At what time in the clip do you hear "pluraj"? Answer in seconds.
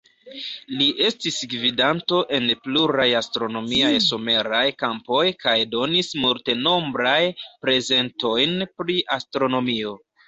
2.63-3.05